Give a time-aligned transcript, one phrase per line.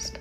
[0.00, 0.18] Podcast.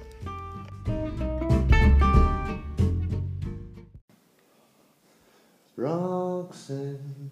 [5.77, 7.29] Roxanne,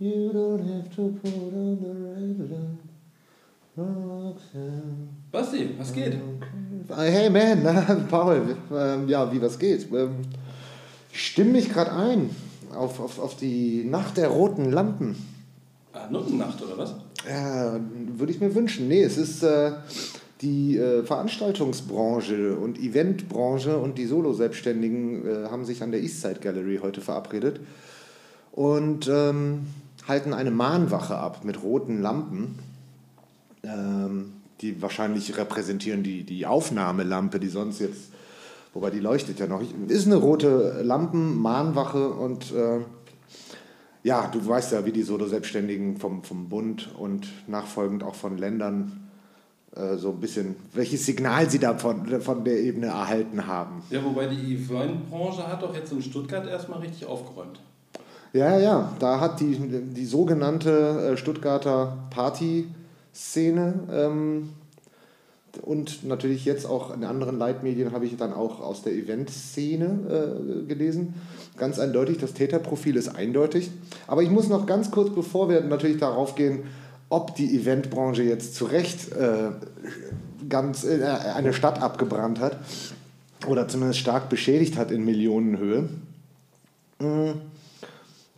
[0.00, 2.78] you don't have to put on the red light.
[3.76, 5.08] Roxanne.
[5.30, 6.14] Basti, was geht?
[6.88, 9.92] Hey man, na, Paul, ähm, ja, wie was geht?
[9.92, 10.22] Ähm,
[11.12, 12.30] ich stimme mich gerade ein
[12.74, 15.16] auf, auf, auf die Nacht der roten Lampen.
[15.92, 16.94] Ah, Nuttennacht oder was?
[17.28, 17.78] Ja,
[18.16, 18.88] würde ich mir wünschen.
[18.88, 19.72] Nee, es ist äh,
[20.42, 26.80] die äh, Veranstaltungsbranche und Eventbranche und die Solo-Selbstständigen äh, haben sich an der Eastside Gallery
[26.82, 27.60] heute verabredet
[28.52, 29.66] und ähm,
[30.06, 32.58] halten eine Mahnwache ab mit roten Lampen.
[33.62, 38.10] Ähm, die wahrscheinlich repräsentieren die, die Aufnahmelampe, die sonst jetzt,
[38.72, 39.62] wobei die leuchtet ja noch.
[39.88, 42.80] Ist eine rote Lampen-Mahnwache und äh,
[44.02, 49.05] ja, du weißt ja, wie die Solo-Selbstständigen vom, vom Bund und nachfolgend auch von Ländern
[49.96, 53.82] so ein bisschen, welches Signal sie da von, von der Ebene erhalten haben.
[53.90, 57.60] Ja, wobei die Eventbranche hat doch jetzt in Stuttgart erstmal richtig aufgeräumt.
[58.32, 64.50] Ja, ja, da hat die, die sogenannte äh, Stuttgarter Party-Szene ähm,
[65.62, 70.66] und natürlich jetzt auch in anderen Leitmedien habe ich dann auch aus der Event-Szene äh,
[70.66, 71.14] gelesen.
[71.56, 73.70] Ganz eindeutig, das Täterprofil ist eindeutig.
[74.06, 76.64] Aber ich muss noch ganz kurz, bevor wir natürlich darauf gehen,
[77.08, 79.50] ob die Eventbranche jetzt zu Recht äh,
[80.48, 82.58] ganz äh, eine Stadt abgebrannt hat
[83.46, 85.88] oder zumindest stark beschädigt hat in Millionenhöhe,
[87.00, 87.32] äh,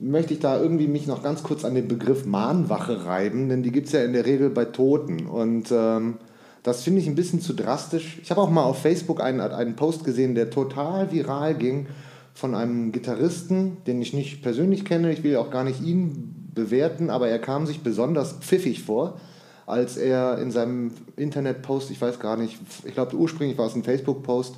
[0.00, 3.72] möchte ich da irgendwie mich noch ganz kurz an den Begriff Mahnwache reiben, denn die
[3.72, 5.26] gibt es ja in der Regel bei Toten.
[5.26, 6.18] Und ähm,
[6.62, 8.18] das finde ich ein bisschen zu drastisch.
[8.22, 11.86] Ich habe auch mal auf Facebook einen, einen Post gesehen, der total viral ging
[12.34, 15.12] von einem Gitarristen, den ich nicht persönlich kenne.
[15.12, 19.20] Ich will auch gar nicht ihn bewerten, aber er kam sich besonders pfiffig vor,
[19.66, 23.84] als er in seinem Internetpost, ich weiß gar nicht, ich glaube ursprünglich war es ein
[23.84, 24.54] Facebook-Post,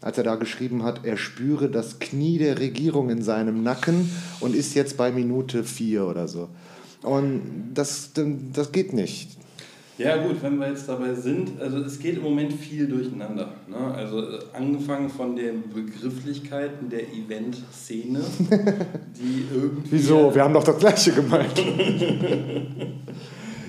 [0.00, 4.54] als er da geschrieben hat, er spüre das Knie der Regierung in seinem Nacken und
[4.54, 6.48] ist jetzt bei Minute vier oder so.
[7.02, 9.37] Und das, das geht nicht.
[9.98, 13.52] Ja gut, wenn wir jetzt dabei sind, also es geht im Moment viel durcheinander.
[13.66, 13.76] Ne?
[13.76, 18.20] Also äh, angefangen von den Begrifflichkeiten der Event-Szene,
[19.18, 19.90] die irgendwie...
[19.90, 20.32] Wieso?
[20.32, 21.60] Wir haben doch das gleiche gemeint.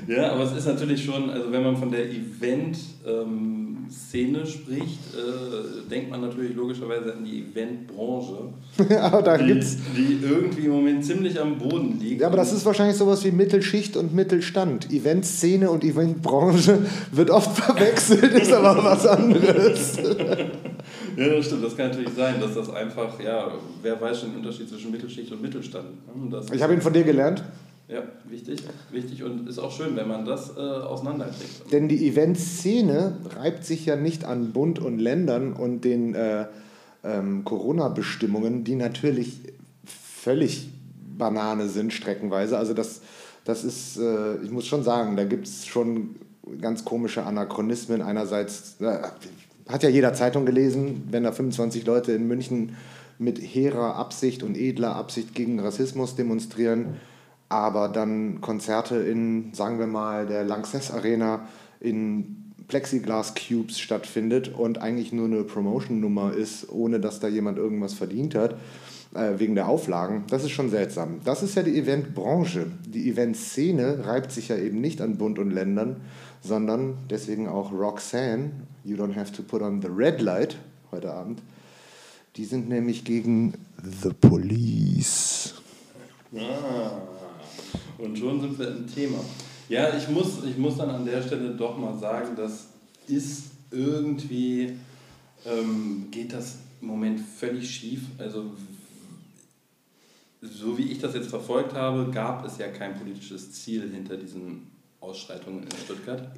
[0.08, 2.78] ja, aber es ist natürlich schon, also wenn man von der Event...
[3.08, 8.54] Ähm, Szene spricht, äh, denkt man natürlich logischerweise an die Eventbranche,
[9.02, 12.22] aber da die, gibt's die irgendwie im Moment ziemlich am Boden liegt.
[12.22, 14.92] Ja, aber das ist wahrscheinlich sowas wie Mittelschicht und Mittelstand.
[14.92, 16.80] Eventszene und Eventbranche
[17.12, 19.98] wird oft verwechselt, ist aber was anderes.
[21.18, 21.64] ja, das stimmt.
[21.64, 23.52] Das kann natürlich sein, dass das einfach, ja,
[23.82, 25.86] wer weiß schon den Unterschied zwischen Mittelschicht und Mittelstand.
[26.16, 26.30] Ne?
[26.32, 27.44] Das ich habe ihn von dir gelernt.
[27.90, 28.62] Ja, wichtig,
[28.92, 31.72] wichtig und ist auch schön, wenn man das äh, auseinanderkriegt.
[31.72, 36.46] Denn die Eventszene reibt sich ja nicht an Bund und Ländern und den äh,
[37.04, 39.40] ähm, Corona-Bestimmungen, die natürlich
[39.86, 40.70] völlig
[41.18, 42.60] Banane sind, streckenweise.
[42.60, 43.02] Also das,
[43.44, 46.16] das ist, äh, ich muss schon sagen, da gibt es schon
[46.62, 48.04] ganz komische Anachronismen.
[48.04, 49.00] Einerseits äh,
[49.68, 52.76] hat ja jeder Zeitung gelesen, wenn da 25 Leute in München
[53.18, 57.00] mit hehrer Absicht und edler Absicht gegen Rassismus demonstrieren
[57.50, 61.48] aber dann Konzerte in, sagen wir mal, der Lanxess Arena
[61.80, 67.96] in Plexiglas Cubes stattfindet und eigentlich nur eine Promotion-Nummer ist, ohne dass da jemand irgendwas
[67.96, 68.56] verdient hat,
[69.16, 71.22] äh, wegen der Auflagen, das ist schon seltsam.
[71.26, 72.68] Das ist ja die Eventbranche.
[72.86, 75.98] Die Eventszene reibt sich ja eben nicht an Bund und Ländern,
[76.42, 78.52] sondern deswegen auch Roxanne,
[78.84, 80.58] You Don't Have to Put on the Red Light
[80.92, 81.42] heute Abend.
[82.36, 85.56] Die sind nämlich gegen The Police.
[86.36, 87.19] Ah.
[88.00, 89.20] Und schon sind wir im Thema.
[89.68, 92.68] Ja, ich muss, ich muss dann an der Stelle doch mal sagen, das
[93.08, 94.74] ist irgendwie,
[95.46, 98.02] ähm, geht das im Moment völlig schief.
[98.18, 98.46] Also
[100.42, 104.68] so wie ich das jetzt verfolgt habe, gab es ja kein politisches Ziel hinter diesen
[105.02, 106.30] Ausschreitungen in Stuttgart.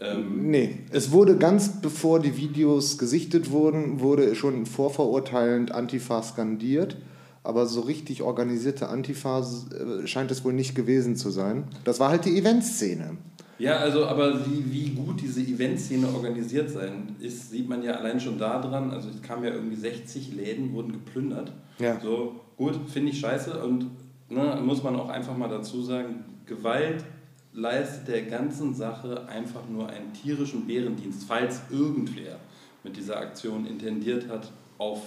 [0.00, 6.96] Ähm, nee, es wurde ganz bevor die Videos gesichtet wurden, wurde schon vorverurteilend Antifa skandiert
[7.42, 11.64] aber so richtig organisierte Antifa äh, scheint es wohl nicht gewesen zu sein.
[11.84, 13.16] Das war halt die Eventszene.
[13.58, 18.20] Ja, also aber wie, wie gut diese Eventszene organisiert sein ist, sieht man ja allein
[18.20, 18.92] schon daran.
[18.92, 21.52] Also es kamen ja irgendwie 60 Läden, wurden geplündert.
[21.78, 21.98] Ja.
[22.00, 23.86] So, gut, finde ich scheiße und
[24.28, 27.04] ne, muss man auch einfach mal dazu sagen, Gewalt
[27.52, 32.38] leistet der ganzen Sache einfach nur einen tierischen Bärendienst, falls irgendwer
[32.84, 35.00] mit dieser Aktion intendiert hat, auf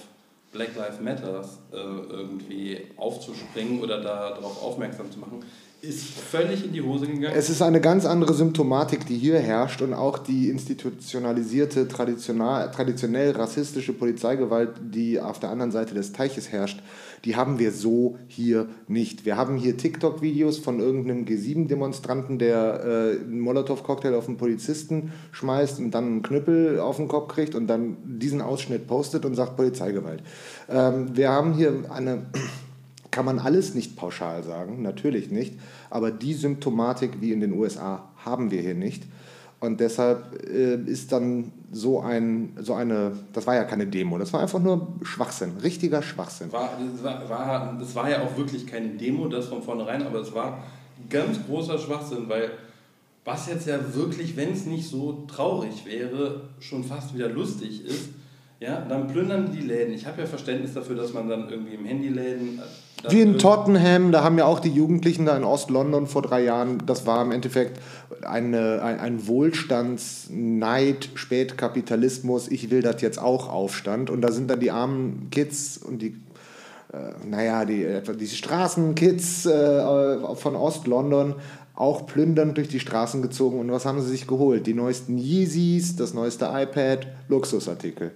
[0.51, 5.45] Black Lives Matter äh, irgendwie aufzuspringen oder darauf aufmerksam zu machen.
[5.81, 7.33] Ist völlig in die Hose gegangen.
[7.35, 13.93] Es ist eine ganz andere Symptomatik, die hier herrscht und auch die institutionalisierte, traditionell rassistische
[13.93, 16.81] Polizeigewalt, die auf der anderen Seite des Teiches herrscht,
[17.25, 19.25] die haben wir so hier nicht.
[19.25, 25.79] Wir haben hier TikTok-Videos von irgendeinem G7-Demonstranten, der äh, einen Molotow-Cocktail auf einen Polizisten schmeißt
[25.79, 29.55] und dann einen Knüppel auf den Kopf kriegt und dann diesen Ausschnitt postet und sagt
[29.55, 30.21] Polizeigewalt.
[30.69, 32.27] Ähm, wir haben hier eine
[33.11, 35.59] kann man alles nicht pauschal sagen, natürlich nicht,
[35.89, 39.03] aber die Symptomatik wie in den USA haben wir hier nicht.
[39.59, 44.33] Und deshalb äh, ist dann so, ein, so eine, das war ja keine Demo, das
[44.33, 46.51] war einfach nur Schwachsinn, richtiger Schwachsinn.
[46.51, 50.21] War, das, war, war, das war ja auch wirklich keine Demo, das von vornherein, aber
[50.21, 50.63] es war
[51.09, 52.51] ganz großer Schwachsinn, weil
[53.23, 58.09] was jetzt ja wirklich, wenn es nicht so traurig wäre, schon fast wieder lustig ist,
[58.59, 59.93] ja, dann plündern die Läden.
[59.93, 62.61] Ich habe ja Verständnis dafür, dass man dann irgendwie im Handyläden
[63.09, 66.83] wie in Tottenham, da haben ja auch die Jugendlichen da in Ost-London vor drei Jahren,
[66.85, 67.79] das war im Endeffekt
[68.23, 74.09] eine, ein, ein Wohlstandsneid, Spätkapitalismus, ich will das jetzt auch Aufstand.
[74.09, 76.15] Und da sind dann die armen Kids und die,
[76.93, 77.85] äh, naja, die,
[78.19, 81.35] die Straßenkids äh, von Ost-London
[81.75, 83.59] auch plündernd durch die Straßen gezogen.
[83.59, 84.67] Und was haben sie sich geholt?
[84.67, 88.11] Die neuesten Yeezys, das neueste iPad, Luxusartikel.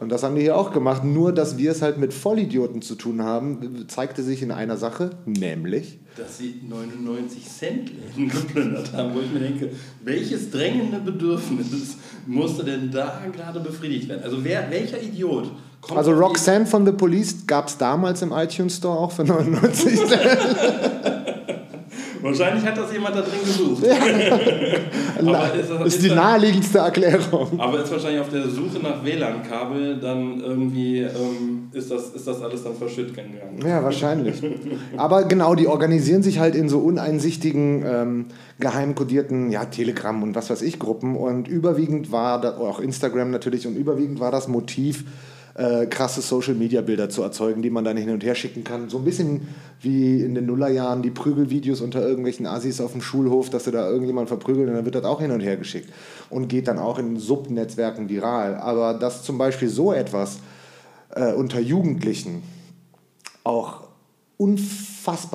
[0.00, 1.04] Und das haben die hier auch gemacht.
[1.04, 5.10] Nur, dass wir es halt mit Vollidioten zu tun haben, zeigte sich in einer Sache,
[5.26, 5.98] nämlich.
[6.16, 9.70] Dass sie 99 Cent Läden geplündert haben, wo ich mir denke,
[10.02, 14.22] welches drängende Bedürfnis musste denn da gerade befriedigt werden?
[14.24, 15.52] Also, wer, welcher Idiot
[15.82, 15.98] kommt.
[15.98, 20.10] Also, Roxanne von The Police gab es damals im iTunes Store auch für 99 Cent.
[22.22, 23.84] Wahrscheinlich hat das jemand da drin gesucht.
[23.86, 23.94] Ja.
[25.54, 27.58] ist, das, ist, ist die naheliegendste Erklärung.
[27.58, 32.42] Aber ist wahrscheinlich auf der Suche nach WLAN-Kabel dann irgendwie, ähm, ist, das, ist das
[32.42, 33.38] alles dann verschütt gegangen.
[33.64, 34.42] Ja, wahrscheinlich.
[34.96, 38.26] Aber genau, die organisieren sich halt in so uneinsichtigen, ähm,
[38.58, 41.16] geheim kodierten, ja, Telegram und was weiß ich, Gruppen.
[41.16, 45.04] Und überwiegend war, da, auch Instagram natürlich, und überwiegend war das Motiv,
[45.60, 48.88] äh, krasse Social-Media-Bilder zu erzeugen, die man dann hin und her schicken kann.
[48.88, 49.48] So ein bisschen
[49.82, 53.86] wie in den Nullerjahren die Prügelvideos unter irgendwelchen Assis auf dem Schulhof, dass sie da
[53.86, 55.92] irgendjemand verprügeln und dann wird das auch hin und her geschickt
[56.30, 58.56] und geht dann auch in Subnetzwerken viral.
[58.56, 60.38] Aber dass zum Beispiel so etwas
[61.14, 62.42] äh, unter Jugendlichen
[63.44, 63.82] auch
[64.38, 64.89] unfassbar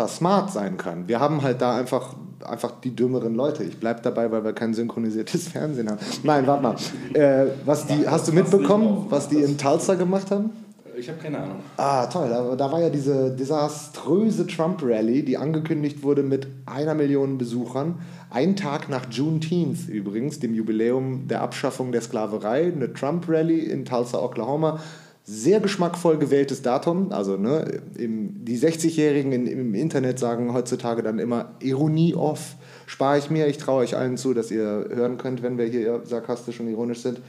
[0.07, 1.07] smart sein kann.
[1.07, 2.15] Wir haben halt da einfach,
[2.45, 3.63] einfach die dümmeren Leute.
[3.63, 6.00] Ich bleibe dabei, weil wir kein synchronisiertes Fernsehen haben.
[6.23, 6.75] Nein, warte mal.
[7.13, 10.51] Äh, was die, hast du mitbekommen, was die in Tulsa gemacht haben?
[10.97, 11.57] Ich habe keine Ahnung.
[11.75, 12.29] Ah, toll.
[12.29, 18.00] Da, da war ja diese desaströse Trump-Rally, die angekündigt wurde mit einer Million Besuchern.
[18.29, 22.71] Ein Tag nach Juneteenth übrigens, dem Jubiläum der Abschaffung der Sklaverei.
[22.73, 24.79] Eine Trump-Rally in Tulsa, Oklahoma
[25.25, 27.12] sehr geschmackvoll gewähltes Datum.
[27.12, 32.56] Also ne, im, die 60-Jährigen im Internet sagen heutzutage dann immer Ironie off.
[32.86, 36.01] Spare ich mir, ich traue euch allen zu, dass ihr hören könnt, wenn wir hier
[36.06, 37.22] sarkastisch und ironisch sind.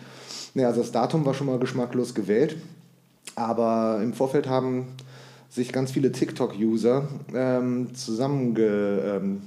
[0.55, 2.57] Ja, also das Datum war schon mal geschmacklos gewählt.
[3.35, 4.89] Aber im Vorfeld haben
[5.49, 9.41] sich ganz viele TikTok-User ähm, zusammenge, ähm,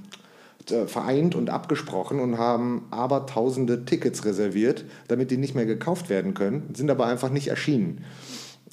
[0.71, 6.09] äh, vereint und abgesprochen und haben aber tausende Tickets reserviert, damit die nicht mehr gekauft
[6.09, 8.03] werden können, sind aber einfach nicht erschienen.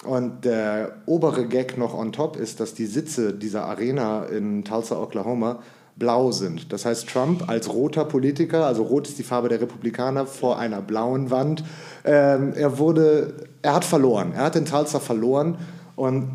[0.04, 5.00] Und der obere Gag noch on top ist, dass die Sitze dieser Arena in Tulsa,
[5.00, 5.60] Oklahoma,
[5.96, 6.72] blau sind.
[6.72, 10.82] Das heißt, Trump als roter Politiker, also rot ist die Farbe der Republikaner, vor einer
[10.82, 11.64] blauen Wand,
[12.04, 14.32] ähm, er wurde, er hat verloren.
[14.34, 15.56] Er hat in Tulsa verloren.
[15.96, 16.28] Und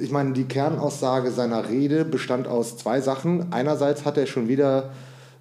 [0.00, 3.52] ich meine, die Kernaussage seiner Rede bestand aus zwei Sachen.
[3.52, 4.90] Einerseits hat er schon wieder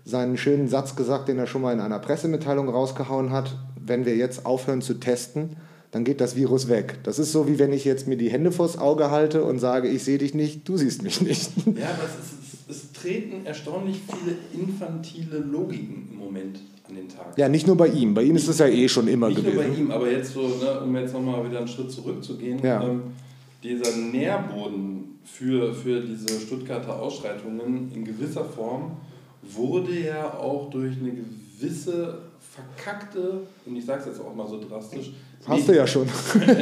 [0.03, 3.55] seinen schönen Satz gesagt, den er schon mal in einer Pressemitteilung rausgehauen hat.
[3.79, 5.57] Wenn wir jetzt aufhören zu testen,
[5.97, 6.99] dann geht das Virus weg.
[7.01, 9.87] Das ist so, wie wenn ich jetzt mir die Hände vors Auge halte und sage,
[9.87, 11.49] ich sehe dich nicht, du siehst mich nicht.
[11.65, 17.35] Ja, aber es, ist, es treten erstaunlich viele infantile Logiken im Moment an den Tag.
[17.35, 18.13] Ja, nicht nur bei ihm.
[18.13, 19.57] Bei ihm ist es ja eh schon immer nicht gewesen.
[19.57, 22.59] Nicht nur bei ihm, aber jetzt so, ne, um jetzt nochmal wieder einen Schritt zurückzugehen,
[22.63, 22.83] ja.
[22.83, 23.01] ähm,
[23.63, 28.91] dieser Nährboden für, für diese Stuttgarter Ausschreitungen in gewisser Form
[29.41, 34.59] wurde ja auch durch eine gewisse verkackte, und ich sage es jetzt auch mal so
[34.59, 35.11] drastisch,
[35.47, 36.07] Hast du ja schon.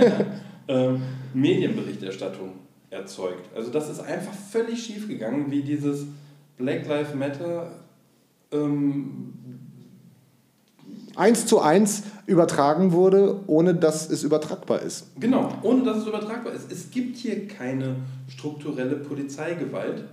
[0.68, 1.02] ähm,
[1.34, 2.52] Medienberichterstattung
[2.90, 3.50] erzeugt.
[3.56, 6.06] Also das ist einfach völlig schief gegangen, wie dieses
[6.58, 7.72] Black Lives Matter
[8.52, 9.34] ähm,
[11.16, 15.08] eins zu eins übertragen wurde, ohne dass es übertragbar ist.
[15.20, 16.72] Genau, ohne dass es übertragbar ist.
[16.72, 20.04] Es gibt hier keine strukturelle Polizeigewalt.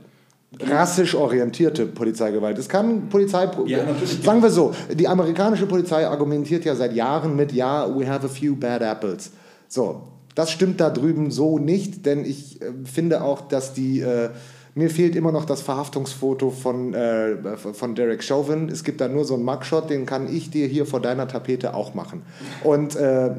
[0.61, 2.59] Rassisch orientierte Polizeigewalt.
[2.59, 3.49] Es kann Polizei.
[3.67, 3.79] Ja,
[4.23, 8.29] sagen wir so, die amerikanische Polizei argumentiert ja seit Jahren mit, ja, we have a
[8.29, 9.31] few bad apples.
[9.69, 10.03] So,
[10.35, 14.01] das stimmt da drüben so nicht, denn ich äh, finde auch, dass die.
[14.01, 14.31] Äh,
[14.75, 17.37] Mir fehlt immer noch das Verhaftungsfoto von, äh,
[17.75, 18.71] von Derek Chauvin.
[18.71, 21.75] Es gibt da nur so einen Mugshot, den kann ich dir hier vor deiner Tapete
[21.75, 22.23] auch machen.
[22.65, 23.33] Und äh,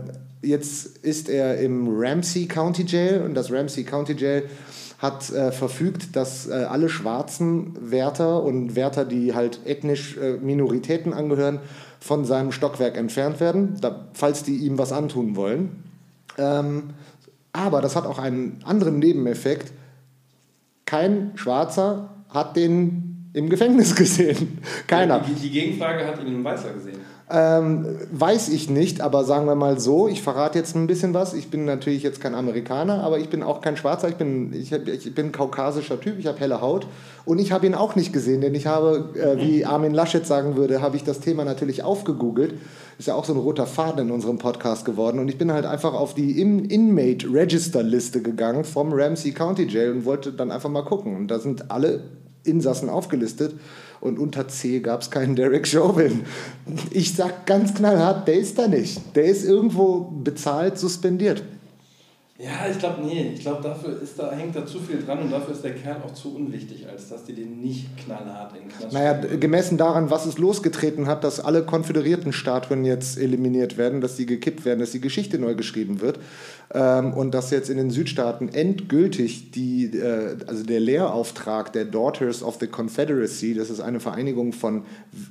[0.43, 4.43] jetzt ist er im Ramsey County Jail und das Ramsey County Jail
[5.03, 11.13] hat äh, verfügt, dass äh, alle schwarzen Wärter und Wärter, die halt ethnisch äh, Minoritäten
[11.13, 11.60] angehören,
[12.00, 15.83] von seinem Stockwerk entfernt werden, da, falls die ihm was antun wollen.
[16.38, 16.91] Ähm,
[17.51, 19.74] aber das hat auch einen anderen Nebeneffekt.
[20.86, 24.60] Kein Schwarzer hat den im Gefängnis gesehen.
[24.88, 25.20] Keiner.
[25.20, 27.00] Die, die Gegenfrage hat ihn ein Weißer gesehen.
[27.36, 31.34] Ähm, weiß ich nicht, aber sagen wir mal so, ich verrate jetzt ein bisschen was.
[31.34, 34.10] Ich bin natürlich jetzt kein Amerikaner, aber ich bin auch kein Schwarzer.
[34.10, 36.86] Ich bin, ich, ich bin kaukasischer Typ, ich habe helle Haut
[37.25, 40.58] und ich habe ihn auch nicht gesehen, denn ich habe, äh, wie Armin Laschet sagen
[40.58, 42.54] würde, habe ich das Thema natürlich aufgegoogelt.
[43.00, 45.66] Ist ja auch so ein roter Faden in unserem Podcast geworden und ich bin halt
[45.66, 50.70] einfach auf die Inmate Register Liste gegangen vom Ramsey County Jail und wollte dann einfach
[50.70, 51.16] mal gucken.
[51.16, 52.02] Und da sind alle
[52.43, 53.55] Insassen aufgelistet
[54.01, 56.25] und unter C gab es keinen Derek Chauvin.
[56.91, 59.01] Ich sag ganz knallhart, der ist da nicht.
[59.15, 61.43] Der ist irgendwo bezahlt suspendiert.
[62.43, 65.31] Ja, ich glaube, nee, ich glaube, dafür ist da, hängt da zu viel dran und
[65.31, 68.91] dafür ist der Kerl auch zu unwichtig, als dass die den nicht knallhart in Knast
[68.91, 74.17] Naja, gemessen daran, was es losgetreten hat, dass alle konföderierten Statuen jetzt eliminiert werden, dass
[74.17, 76.19] die gekippt werden, dass die Geschichte neu geschrieben wird,
[76.74, 82.43] ähm, und dass jetzt in den Südstaaten endgültig die, äh, also der Lehrauftrag der Daughters
[82.43, 84.84] of the Confederacy, das ist eine Vereinigung von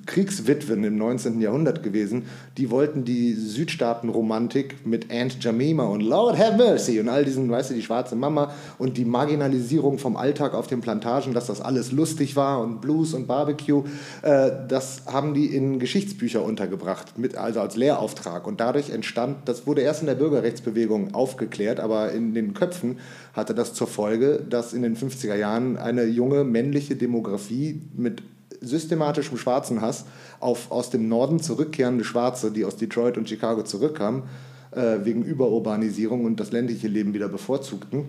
[0.06, 1.40] Kriegswitwen im 19.
[1.40, 2.26] Jahrhundert gewesen,
[2.58, 7.70] die wollten die Südstaatenromantik mit Aunt Jemima und Lord have mercy und all diesen, weißt
[7.70, 11.92] du, die schwarze Mama und die Marginalisierung vom Alltag auf den Plantagen, dass das alles
[11.92, 13.84] lustig war und Blues und Barbecue,
[14.22, 18.46] äh, das haben die in Geschichtsbücher untergebracht, mit, also als Lehrauftrag.
[18.46, 22.98] Und dadurch entstand, das wurde erst in der Bürgerrechtsbewegung aufgeklärt, aber in den Köpfen
[23.32, 28.24] hatte das zur Folge, dass in den 50er Jahren eine junge männliche Demografie mit
[28.60, 30.04] systematischem schwarzen Hass
[30.40, 34.24] auf aus dem Norden zurückkehrende Schwarze, die aus Detroit und Chicago zurückkamen,
[34.72, 38.06] äh, wegen Überurbanisierung und das ländliche Leben wieder bevorzugten,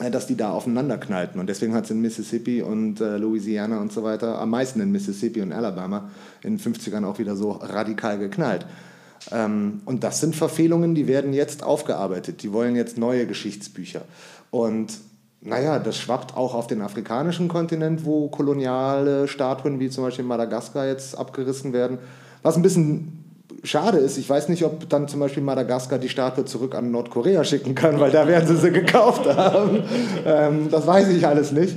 [0.00, 1.40] äh, dass die da aufeinander knallten.
[1.40, 4.90] Und deswegen hat es in Mississippi und äh, Louisiana und so weiter, am meisten in
[4.90, 6.10] Mississippi und Alabama,
[6.42, 8.66] in den 50ern auch wieder so radikal geknallt.
[9.32, 12.42] Ähm, und das sind Verfehlungen, die werden jetzt aufgearbeitet.
[12.42, 14.02] Die wollen jetzt neue Geschichtsbücher.
[14.50, 14.92] Und
[15.40, 20.86] naja, das schwappt auch auf den afrikanischen Kontinent, wo koloniale Statuen wie zum Beispiel Madagaskar
[20.86, 21.98] jetzt abgerissen werden.
[22.42, 23.24] Was ein bisschen
[23.62, 27.44] schade ist, ich weiß nicht, ob dann zum Beispiel Madagaskar die Statue zurück an Nordkorea
[27.44, 29.82] schicken kann, weil da werden sie sie gekauft haben.
[30.24, 31.76] Ähm, das weiß ich alles nicht.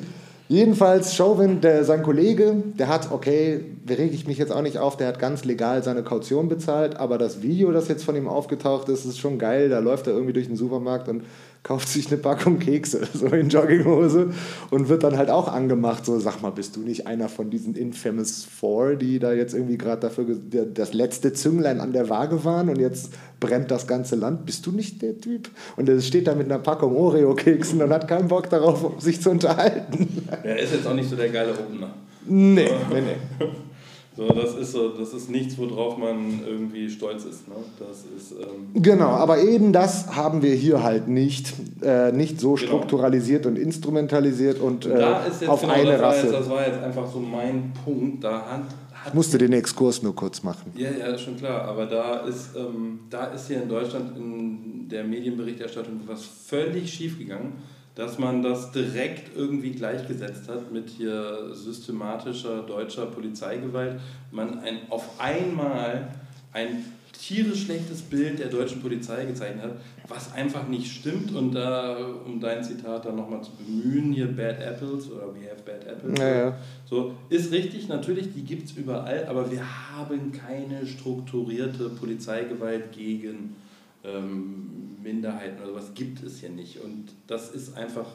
[0.51, 4.97] Jedenfalls, Chauvin, der, sein Kollege, der hat, okay, rege ich mich jetzt auch nicht auf,
[4.97, 8.89] der hat ganz legal seine Kaution bezahlt, aber das Video, das jetzt von ihm aufgetaucht
[8.89, 9.69] ist, ist schon geil.
[9.69, 11.23] Da läuft er irgendwie durch den Supermarkt und
[11.63, 14.31] kauft sich eine Packung Kekse, so in Jogginghose
[14.71, 17.75] und wird dann halt auch angemacht, so sag mal, bist du nicht einer von diesen
[17.75, 20.25] Infamous Four, die da jetzt irgendwie gerade dafür
[20.73, 24.71] das letzte Zünglein an der Waage waren und jetzt brennt das ganze Land, bist du
[24.71, 25.49] nicht der Typ?
[25.75, 29.29] Und er steht da mit einer Packung Oreo-Keksen und hat keinen Bock darauf, sich zu
[29.29, 30.27] unterhalten.
[30.43, 31.93] Er ist jetzt auch nicht so der geile Opener.
[32.25, 33.45] Nee, nee, nee.
[34.15, 37.47] So, das ist so, das ist nichts, worauf man irgendwie stolz ist.
[37.47, 37.55] Ne?
[37.79, 42.55] Das ist, ähm genau, aber eben das haben wir hier halt nicht, äh, nicht so
[42.55, 42.67] genau.
[42.67, 45.01] strukturalisiert und instrumentalisiert und äh,
[45.47, 46.27] auf genau, eine das Rasse.
[46.27, 48.21] Jetzt, das war jetzt einfach so mein Punkt.
[48.25, 48.63] Da hat,
[48.93, 50.73] hat ich musste den Exkurs nur kurz machen.
[50.75, 51.61] Ja, ja, schon klar.
[51.61, 57.17] Aber da ist, ähm, da ist hier in Deutschland in der Medienberichterstattung was völlig schief
[57.17, 57.53] gegangen
[57.95, 63.99] dass man das direkt irgendwie gleichgesetzt hat mit hier systematischer deutscher Polizeigewalt.
[64.31, 66.07] Man ein, auf einmal
[66.53, 66.85] ein
[67.21, 69.71] tierisch schlechtes Bild der deutschen Polizei gezeichnet hat,
[70.07, 71.33] was einfach nicht stimmt.
[71.33, 75.61] Und da, um dein Zitat dann nochmal zu bemühen, hier Bad Apples oder We have
[75.63, 76.19] Bad Apples.
[76.19, 76.57] Ja, ja.
[76.89, 83.55] So, ist richtig, natürlich, die gibt es überall, aber wir haben keine strukturierte Polizeigewalt gegen
[84.03, 86.81] ähm, Minderheiten oder sowas gibt es hier nicht.
[86.83, 88.05] Und das ist einfach,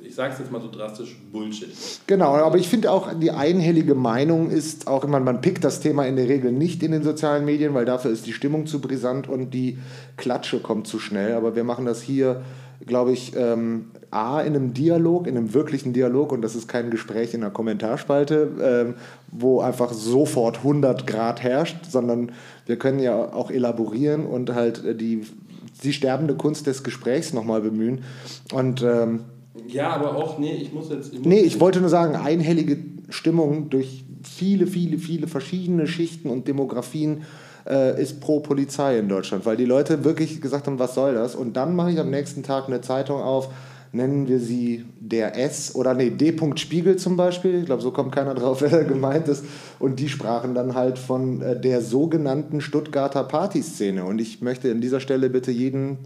[0.00, 1.70] ich sage es jetzt mal so drastisch, Bullshit.
[2.06, 6.06] Genau, aber ich finde auch, die einhellige Meinung ist auch immer, man pickt das Thema
[6.06, 9.28] in der Regel nicht in den sozialen Medien, weil dafür ist die Stimmung zu brisant
[9.28, 9.78] und die
[10.16, 11.34] Klatsche kommt zu schnell.
[11.34, 12.42] Aber wir machen das hier,
[12.86, 16.90] glaube ich, ähm, A, in einem Dialog, in einem wirklichen Dialog, und das ist kein
[16.90, 18.94] Gespräch in einer Kommentarspalte, ähm,
[19.30, 22.32] wo einfach sofort 100 Grad herrscht, sondern
[22.66, 25.22] wir können ja auch elaborieren und halt äh, die,
[25.84, 28.02] die sterbende Kunst des Gesprächs nochmal bemühen.
[28.52, 29.20] Und, ähm,
[29.66, 31.12] ja, aber auch, nee, ich muss jetzt.
[31.12, 32.78] Ich muss nee, ich wollte nur sagen, einhellige
[33.10, 37.22] Stimmung durch viele, viele, viele verschiedene Schichten und Demografien
[37.68, 41.34] äh, ist pro Polizei in Deutschland, weil die Leute wirklich gesagt haben, was soll das?
[41.34, 43.48] Und dann mache ich am nächsten Tag eine Zeitung auf
[43.92, 46.36] nennen wir sie der S oder nee, D.
[46.56, 47.60] Spiegel zum Beispiel.
[47.60, 49.44] Ich glaube, so kommt keiner drauf, wer da gemeint ist.
[49.78, 54.04] Und die sprachen dann halt von äh, der sogenannten Stuttgarter Partyszene.
[54.04, 55.98] Und ich möchte an dieser Stelle bitte jeden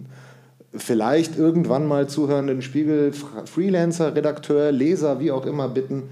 [0.77, 3.13] vielleicht irgendwann mal zuhörenden Spiegel,
[3.45, 6.05] Freelancer, Redakteur, Leser, wie auch immer bitten,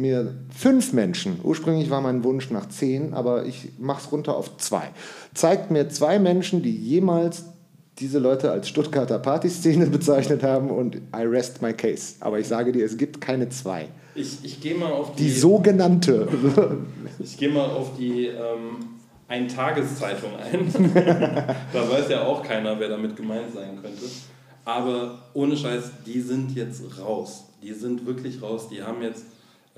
[0.00, 4.56] mir fünf Menschen, ursprünglich war mein Wunsch nach zehn, aber ich mache es runter auf
[4.58, 4.90] zwei,
[5.34, 7.44] zeigt mir zwei Menschen, die jemals
[7.98, 12.14] diese Leute als Stuttgarter Partyszene bezeichnet haben und I rest my case.
[12.20, 13.88] Aber ich sage dir, es gibt keine zwei.
[14.14, 15.24] Ich, ich gehe mal auf die...
[15.24, 16.28] Die sogenannte.
[17.18, 18.78] ich gehe mal auf die ähm,
[19.28, 20.72] Ein-Tageszeitung ein.
[21.72, 24.04] da weiß ja auch keiner, wer damit gemeint sein könnte.
[24.64, 27.44] Aber ohne Scheiß, die sind jetzt raus.
[27.62, 28.68] Die sind wirklich raus.
[28.68, 29.24] Die haben jetzt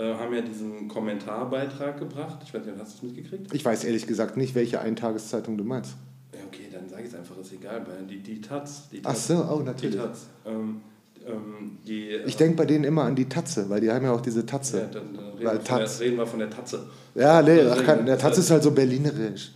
[0.02, 2.38] haben ja diesen Kommentarbeitrag gebracht.
[2.45, 3.52] Ich weiß nicht, hast du es mitgekriegt?
[3.54, 5.95] Ich weiß ehrlich gesagt nicht, welche Eintageszeitung du meinst.
[6.33, 7.85] Ja, okay, dann sage ich es einfach, ist egal.
[8.09, 8.88] Die, die Taz.
[8.90, 9.97] Die Taz Ach so, oh, natürlich.
[9.97, 10.26] Die Taz.
[10.47, 10.80] Ähm,
[11.26, 14.23] ähm, die, ich denke bei denen immer an die Tatze, weil die haben ja auch
[14.23, 14.78] diese Tatze.
[14.78, 15.99] Ja, dann, dann reden, weil wir Taz.
[15.99, 16.87] Der, reden wir von der Tatze.
[17.14, 19.52] Ja, nee, ach, kann, der Tatze ist halt so berlinerisch.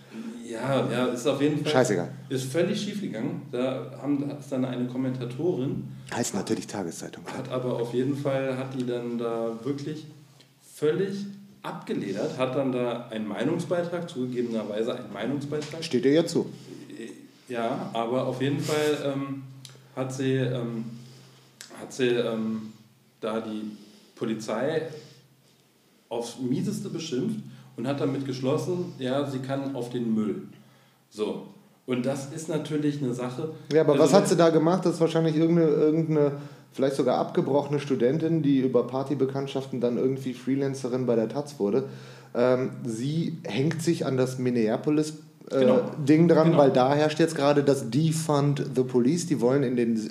[0.47, 1.73] Ja, ja, ist auf jeden Fall.
[1.73, 2.09] Scheißegal.
[2.29, 3.43] Ist völlig schief gegangen.
[3.51, 5.89] Da haben, ist dann eine Kommentatorin.
[6.15, 7.25] Heißt natürlich Tageszeitung.
[7.27, 10.07] Hat aber auf jeden Fall, hat die dann da wirklich
[10.75, 11.25] völlig
[11.63, 15.83] abgeledert, hat dann da einen Meinungsbeitrag, zugegebenerweise einen Meinungsbeitrag.
[15.83, 16.47] Steht dir ja zu.
[17.49, 19.43] Ja, aber auf jeden Fall ähm,
[19.95, 20.85] hat sie, ähm,
[21.79, 22.73] hat sie ähm,
[23.21, 23.77] da die
[24.15, 24.83] Polizei
[26.09, 27.41] aufs Mieseste beschimpft
[27.77, 30.43] und hat damit geschlossen, ja, sie kann auf den Müll.
[31.11, 31.49] So.
[31.87, 33.51] Und das ist natürlich eine Sache.
[33.73, 34.87] Ja, aber also was hat sie da gemacht?
[34.87, 36.33] Das ist wahrscheinlich irgendeine, irgendeine
[36.75, 41.85] vielleicht sogar abgebrochene Studentin, die über Partybekanntschaften dann irgendwie Freelancerin bei der Taz wurde.
[42.35, 45.15] Ähm, sie hängt sich an das Minneapolis
[45.51, 45.81] äh, genau.
[46.07, 46.59] Ding dran, genau.
[46.59, 49.27] weil da herrscht jetzt gerade das Defund the Police.
[49.27, 50.11] Die wollen in den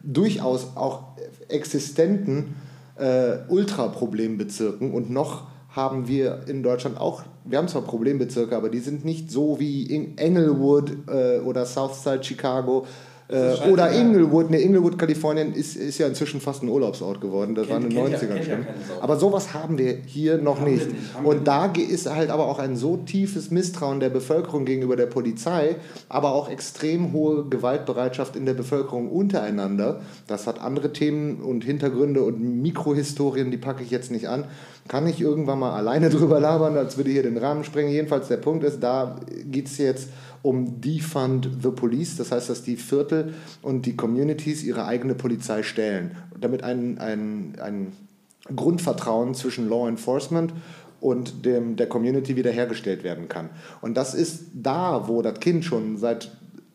[0.00, 1.04] durchaus auch
[1.48, 2.56] existenten
[2.96, 8.80] äh, Ultra-Problembezirken und noch haben wir in Deutschland auch, wir haben zwar Problembezirke, aber die
[8.80, 12.86] sind nicht so wie in Englewood äh, oder Southside Chicago,
[13.30, 17.54] äh, oder Inglewood, ne, Inglewood, Kalifornien ist, ist ja inzwischen fast ein Urlaubsort geworden.
[17.54, 18.62] Das kennt, war in den 90ern ja, schon.
[18.62, 20.86] Ja aber sowas haben wir hier noch nicht.
[20.86, 25.06] nicht Und da ist halt aber auch ein so tiefes Misstrauen der Bevölkerung gegenüber der
[25.06, 25.76] Polizei,
[26.08, 30.00] aber auch extrem hohe Gewaltbereitschaft in der Bevölkerung untereinander.
[30.26, 34.44] Das hat andere Themen und Hintergründe und Mikrohistorien, die packe ich jetzt nicht an.
[34.88, 37.92] Kann ich irgendwann mal alleine drüber labern, als würde hier den Rahmen sprengen.
[37.92, 40.08] Jedenfalls der Punkt ist, da geht es jetzt
[40.42, 45.62] um Defund the Police, das heißt, dass die Viertel und die Communities ihre eigene Polizei
[45.62, 47.92] stellen, damit ein, ein, ein
[48.54, 50.52] Grundvertrauen zwischen Law Enforcement
[51.00, 53.50] und dem, der Community wiederhergestellt werden kann.
[53.80, 56.30] Und das ist da, wo das Kind schon seit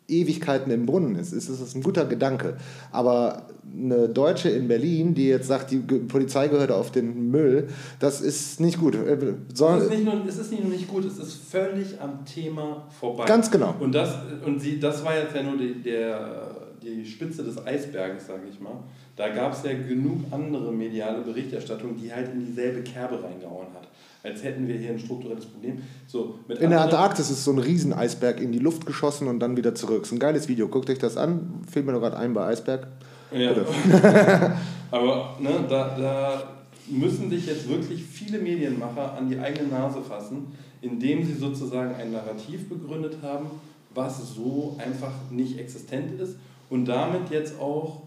[0.08, 2.58] Ewigkeiten im Brunnen ist, ist es ein guter Gedanke.
[2.92, 7.68] Aber eine Deutsche in Berlin, die jetzt sagt, die Polizei gehört auf den Müll,
[8.00, 8.96] das ist nicht gut.
[8.96, 9.18] Äh,
[9.54, 12.24] soll es, ist nicht nur, es ist nicht nur nicht gut, es ist völlig am
[12.26, 13.26] Thema vorbei.
[13.26, 13.76] Ganz genau.
[13.80, 14.16] Und das,
[14.46, 18.60] und sie, das war jetzt ja nur die, der, die Spitze des Eisberges, sage ich
[18.60, 18.84] mal.
[19.16, 23.88] Da gab es ja genug andere mediale Berichterstattung, die halt in dieselbe Kerbe reingehauen hat
[24.26, 25.84] als hätten wir hier ein strukturelles Problem.
[26.08, 29.76] So, in der Antarktis ist so ein Rieseneisberg in die Luft geschossen und dann wieder
[29.76, 30.00] zurück.
[30.00, 30.68] Das ist ein geiles Video.
[30.68, 31.62] Guckt euch das an.
[31.72, 32.88] Fehlt mir noch gerade ein bei Eisberg.
[33.32, 33.52] Ja.
[34.92, 36.44] Aber ne, da, da
[36.88, 40.48] müssen sich jetzt wirklich viele Medienmacher an die eigene Nase fassen,
[40.82, 43.48] indem sie sozusagen ein Narrativ begründet haben,
[43.94, 46.38] was so einfach nicht existent ist
[46.70, 48.02] und damit jetzt auch,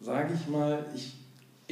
[0.00, 1.14] sage ich mal, ich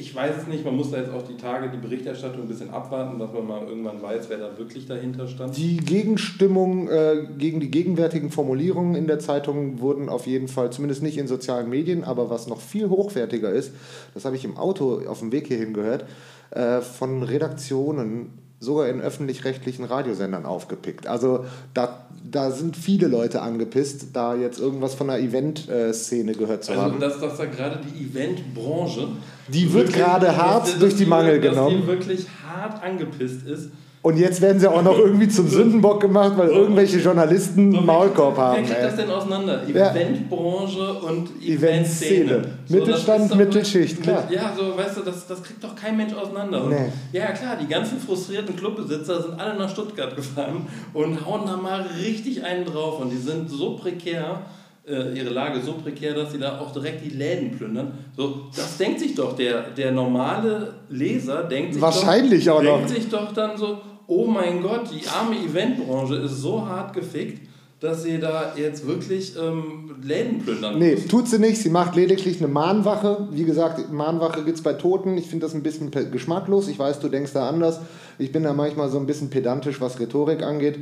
[0.01, 2.71] ich weiß es nicht, man muss da jetzt auch die Tage die Berichterstattung ein bisschen
[2.71, 5.55] abwarten, dass man mal irgendwann weiß, wer da wirklich dahinter stand.
[5.55, 11.03] Die Gegenstimmung äh, gegen die gegenwärtigen Formulierungen in der Zeitung wurden auf jeden Fall, zumindest
[11.03, 13.73] nicht in sozialen Medien, aber was noch viel hochwertiger ist,
[14.15, 16.05] das habe ich im Auto auf dem Weg hierhin gehört,
[16.49, 21.07] äh, von Redaktionen sogar in öffentlich-rechtlichen Radiosendern aufgepickt.
[21.07, 26.71] Also da, da sind viele Leute angepisst, da jetzt irgendwas von der Event-Szene gehört zu
[26.71, 27.01] also, haben.
[27.01, 29.07] Also dass, dass da gerade die Eventbranche...
[29.47, 31.77] Die wird gerade hart durch die Mangel genommen.
[31.77, 33.69] Dass die wirklich hart angepisst ist
[34.03, 38.35] und jetzt werden sie auch noch irgendwie zum Sündenbock gemacht, weil irgendwelche Journalisten einen Maulkorb
[38.35, 38.57] haben.
[38.57, 38.85] Wer kriegt ey.
[38.85, 39.61] das denn auseinander?
[39.67, 42.43] Eventbranche und Eventszene.
[42.65, 44.23] So, Mittelstand, Mittelschicht, klar.
[44.27, 46.63] Mit, ja, so, weißt du, das, das kriegt doch kein Mensch auseinander.
[46.67, 46.91] Nee.
[47.19, 51.85] ja, klar, die ganzen frustrierten Clubbesitzer sind alle nach Stuttgart gefahren und hauen da mal
[52.03, 52.99] richtig einen drauf.
[53.01, 54.41] Und die sind so prekär,
[54.87, 57.91] äh, ihre Lage so prekär, dass sie da auch direkt die Läden plündern.
[58.17, 62.89] So, das denkt sich doch der, der normale Leser, denkt sich, Wahrscheinlich doch, auch denkt
[62.89, 63.77] sich doch dann so,
[64.11, 67.47] oh mein Gott, die arme Eventbranche ist so hart gefickt.
[67.79, 71.07] dass sie da jetzt wirklich ähm, Läden plündern Nee, muss.
[71.07, 71.59] tut sie nicht.
[71.59, 73.27] Sie macht lediglich eine Mahnwache.
[73.31, 75.17] Wie gesagt, Mahnwache gibt es bei Toten.
[75.17, 76.67] Ich finde das ein bisschen geschmacklos.
[76.67, 77.79] Ich weiß, du denkst da anders.
[78.19, 80.77] Ich bin da manchmal so ein bisschen pedantisch, was Rhetorik angeht.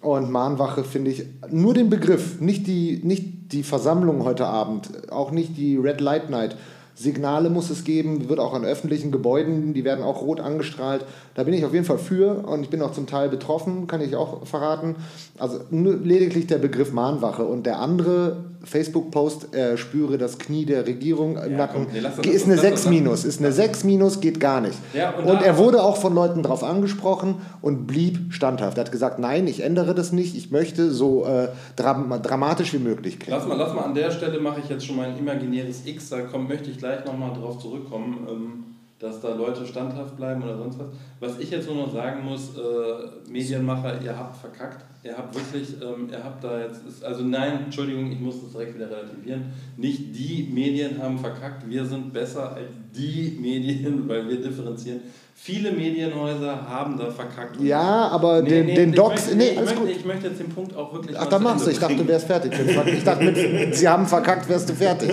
[0.00, 5.32] Und Mahnwache finde ich nur den Begriff, nicht die, nicht die Versammlung heute Abend, auch
[5.32, 6.56] nicht die Red Light Night
[6.96, 11.04] Signale muss es geben, wird auch an öffentlichen Gebäuden, die werden auch rot angestrahlt.
[11.34, 14.00] Da bin ich auf jeden Fall für und ich bin auch zum Teil betroffen, kann
[14.00, 14.96] ich auch verraten.
[15.36, 21.36] Also lediglich der Begriff Mahnwache und der andere Facebook-Post, er spüre das Knie der Regierung
[21.36, 24.76] im ja, Nacken, nee, ist eine 6 minus, ist eine 6 minus, geht gar nicht.
[24.92, 28.76] Ja, und, und er wurde auch von Leuten darauf angesprochen und blieb standhaft.
[28.78, 32.78] Er hat gesagt, nein, ich ändere das nicht, ich möchte so äh, dram dramatisch wie
[32.78, 33.38] möglich klingen.
[33.38, 36.10] Lass mal, lass mal an der Stelle mache ich jetzt schon mal ein imaginäres X,
[36.10, 38.26] da komm, möchte ich gleich nochmal drauf zurückkommen.
[38.28, 40.86] Ähm, dass da Leute standhaft bleiben oder sonst was.
[41.20, 44.84] Was ich jetzt nur noch sagen muss, äh, Medienmacher, ihr habt verkackt.
[45.02, 48.52] Ihr habt wirklich, ähm, ihr habt da jetzt, ist, also nein, Entschuldigung, ich muss das
[48.52, 49.52] direkt wieder relativieren.
[49.76, 55.00] Nicht die Medien haben verkackt, wir sind besser als die Medien, weil wir differenzieren.
[55.38, 57.60] Viele Medienhäuser haben da verkackt.
[57.60, 59.26] Ja, aber nee, den, nee, den Docs.
[59.26, 59.90] Möchte, nee, alles ich, möchte, gut.
[59.90, 61.16] ich möchte jetzt den Punkt auch wirklich.
[61.16, 61.70] Ach, da machst du.
[61.70, 62.52] Ich dachte, du wärst fertig.
[62.86, 65.10] Ich dachte, mit, sie haben verkackt, wärst du fertig.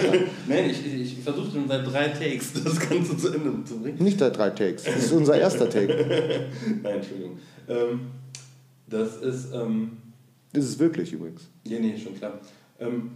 [0.47, 4.01] Nein, ich, ich versuche schon seit drei Takes das Ganze zu Ende zu bringen.
[4.01, 4.83] Nicht seit drei Takes.
[4.83, 5.93] Das ist unser erster Take.
[6.81, 7.38] Nein, Entschuldigung.
[7.67, 7.99] Ähm,
[8.88, 9.53] das ist.
[9.53, 9.97] Ähm,
[10.53, 11.49] das ist wirklich übrigens.
[11.65, 12.39] Ja, nee, schon klar.
[12.79, 13.12] Ähm,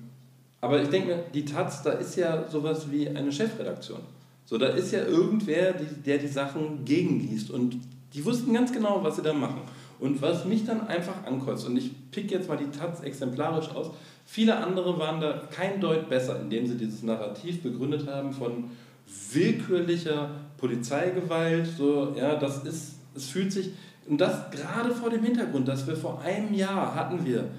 [0.60, 4.02] aber ich denke mir, die Taz, da ist ja sowas wie eine Chefredaktion.
[4.48, 7.76] So, da ist ja irgendwer, der die Sachen gegenliest und
[8.14, 9.60] die wussten ganz genau, was sie da machen.
[10.00, 13.92] Und was mich dann einfach ankreuzt, und ich pick jetzt mal die Taz exemplarisch aus,
[14.26, 18.70] viele andere waren da kein Deut besser, indem sie dieses Narrativ begründet haben von
[19.34, 21.68] willkürlicher Polizeigewalt.
[21.78, 23.72] So, ja, das ist, es fühlt sich,
[24.08, 27.50] und das gerade vor dem Hintergrund, dass wir vor einem Jahr hatten wir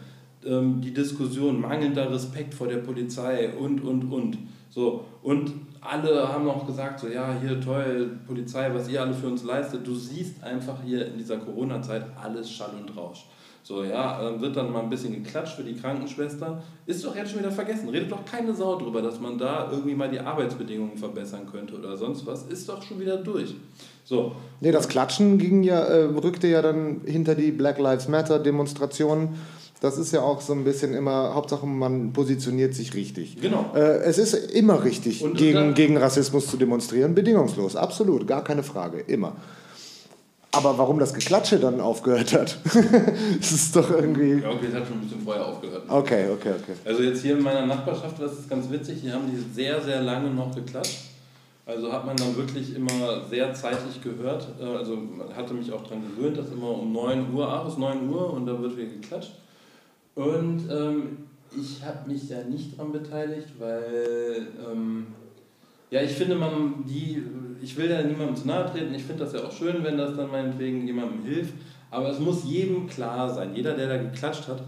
[0.46, 4.38] ähm, die Diskussion mangelnder Respekt vor der Polizei und, und, und.
[4.70, 9.26] So, und alle haben noch gesagt, so ja, hier toll, Polizei, was ihr alle für
[9.26, 9.86] uns leistet.
[9.86, 13.26] Du siehst einfach hier in dieser Corona-Zeit alles Schall und Rausch.
[13.62, 16.62] So, ja, dann wird dann mal ein bisschen geklatscht für die Krankenschwester.
[16.86, 17.90] Ist doch jetzt schon wieder vergessen.
[17.90, 21.94] Redet doch keine Sau drüber, dass man da irgendwie mal die Arbeitsbedingungen verbessern könnte oder
[21.94, 22.44] sonst was.
[22.44, 23.54] Ist doch schon wieder durch.
[24.04, 24.32] So.
[24.60, 29.34] Nee, das Klatschen ging ja, äh, rückte ja dann hinter die Black Lives Matter Demonstrationen
[29.80, 33.40] das ist ja auch so ein bisschen immer, Hauptsache man positioniert sich richtig.
[33.40, 33.70] Genau.
[33.74, 38.62] Äh, es ist immer richtig, Und gegen, gegen Rassismus zu demonstrieren, bedingungslos, absolut, gar keine
[38.62, 39.36] Frage, immer.
[40.50, 42.58] Aber warum das Geklatsche dann aufgehört hat,
[43.38, 44.40] das ist doch irgendwie...
[44.40, 45.84] Ja, okay, es hat schon ein bisschen vorher aufgehört.
[45.88, 46.72] Okay, okay, okay.
[46.84, 50.00] Also jetzt hier in meiner Nachbarschaft, das ist ganz witzig, die haben die sehr, sehr
[50.00, 51.00] lange noch geklatscht.
[51.66, 54.48] Also hat man dann wirklich immer sehr zeitig gehört.
[54.58, 54.98] Äh, also
[55.36, 58.32] hatte mich auch daran gewöhnt, dass immer um 9 Uhr, ach, es ist 9 Uhr
[58.32, 59.32] und dann wird wieder geklatscht.
[60.18, 61.18] Und ähm,
[61.57, 65.07] ich habe mich da nicht dran beteiligt, weil ähm,
[65.90, 67.22] ja, ich finde, man die,
[67.62, 68.92] ich will da niemandem zu nahe treten.
[68.94, 71.54] Ich finde das ja auch schön, wenn das dann meinetwegen jemandem hilft.
[71.92, 73.54] Aber es muss jedem klar sein.
[73.54, 74.61] Jeder, der da geklatscht hat,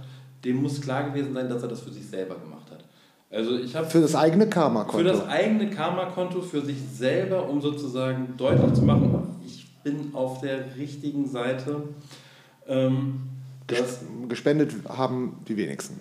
[0.44, 2.84] dem muss klar gewesen sein, dass er das für sich selber gemacht hat.
[3.28, 4.98] Also ich habe für das eigene Karma-Konto.
[4.98, 10.40] Für das eigene Karma-Konto, für sich selber, um sozusagen deutlich zu machen, ich bin auf
[10.42, 11.88] der richtigen Seite.
[12.68, 13.29] Ähm,
[13.78, 15.98] das gespendet haben die wenigsten.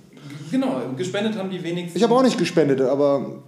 [0.51, 1.97] Genau, gespendet haben die wenigsten.
[1.97, 3.43] Ich habe auch nicht gespendet, aber.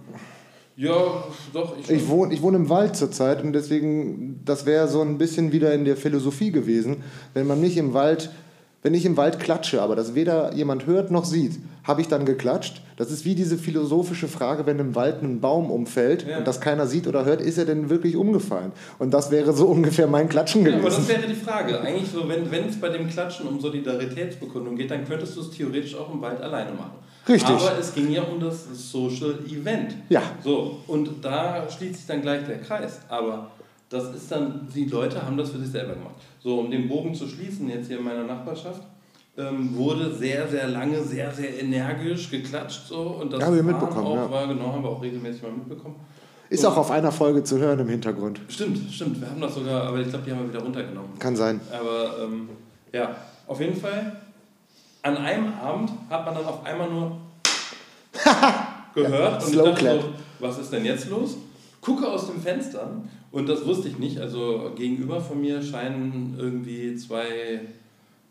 [0.74, 1.76] Ja, doch.
[1.78, 5.52] Ich, ich, wohne, ich wohne im Wald zurzeit und deswegen, das wäre so ein bisschen
[5.52, 6.96] wieder in der Philosophie gewesen,
[7.34, 8.30] wenn man nicht im Wald
[8.82, 12.24] wenn ich im Wald klatsche, aber das weder jemand hört noch sieht, habe ich dann
[12.24, 12.82] geklatscht?
[12.96, 16.38] Das ist wie diese philosophische Frage, wenn im Wald ein Baum umfällt ja.
[16.38, 18.72] und das keiner sieht oder hört, ist er denn wirklich umgefallen?
[18.98, 20.82] Und das wäre so ungefähr mein Klatschen gewesen.
[20.82, 21.80] Ja, aber das wäre die Frage.
[21.80, 25.94] Eigentlich so, wenn es bei dem Klatschen um Solidaritätsbekundung geht, dann könntest du es theoretisch
[25.94, 27.02] auch im Wald alleine machen.
[27.28, 27.54] Richtig.
[27.54, 29.94] Aber es ging ja um das Social Event.
[30.08, 30.22] Ja.
[30.42, 33.00] So, und da schließt sich dann gleich der Kreis.
[33.08, 33.52] Aber
[33.92, 36.14] das ist dann, die Leute haben das für sich selber gemacht.
[36.42, 38.82] So, um den Bogen zu schließen, jetzt hier in meiner Nachbarschaft,
[39.36, 42.86] ähm, wurde sehr, sehr lange, sehr, sehr energisch geklatscht.
[42.86, 44.06] So, und das haben wir mitbekommen.
[44.06, 44.30] Auch, ja.
[44.30, 45.96] war, genau, haben wir auch regelmäßig mal mitbekommen.
[46.48, 48.40] Ist und auch auf einer Folge zu hören im Hintergrund.
[48.48, 49.20] Stimmt, stimmt.
[49.20, 51.18] Wir haben das sogar, aber ich glaube, die haben wir wieder runtergenommen.
[51.18, 51.60] Kann sein.
[51.70, 52.48] Aber ähm,
[52.92, 53.14] ja,
[53.46, 54.16] auf jeden Fall,
[55.02, 57.18] an einem Abend hat man dann auf einmal nur
[58.94, 61.36] gehört ja, und ich dachte so, was ist denn jetzt los?
[61.80, 62.90] Gucke aus dem Fenster
[63.32, 64.18] und das wusste ich nicht.
[64.18, 67.62] Also gegenüber von mir scheinen irgendwie zwei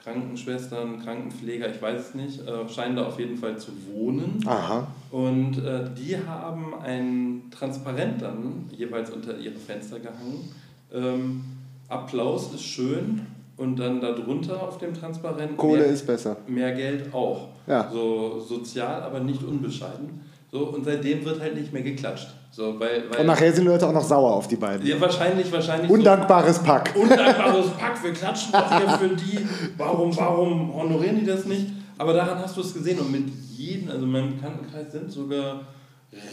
[0.03, 4.39] Krankenschwestern, Krankenpfleger, ich weiß es nicht, äh, scheinen da auf jeden Fall zu wohnen.
[4.45, 4.87] Aha.
[5.11, 10.51] Und äh, die haben ein Transparent dann jeweils unter ihre Fenster gehangen.
[10.93, 11.43] Ähm,
[11.87, 13.25] Applaus ist schön
[13.57, 16.37] und dann darunter auf dem Transparent Kohle mehr, ist besser.
[16.47, 17.49] Mehr Geld auch.
[17.67, 17.89] Ja.
[17.91, 20.21] So sozial, aber nicht unbescheiden.
[20.51, 22.27] So, und seitdem wird halt nicht mehr geklatscht.
[22.51, 24.85] So, weil, weil und nachher sind Leute auch noch sauer auf die beiden.
[24.85, 25.89] Ja, wahrscheinlich, wahrscheinlich.
[25.89, 26.93] Undankbares so, Pack.
[26.93, 29.47] Undankbares Pack, wir klatschen doch hier für die.
[29.77, 31.67] Warum, warum honorieren die das nicht?
[31.97, 35.61] Aber daran hast du es gesehen und mit jedem, also in meinem Bekanntenkreis sind sogar